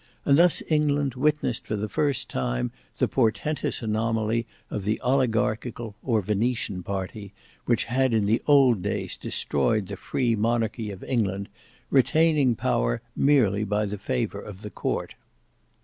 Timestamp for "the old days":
8.25-9.15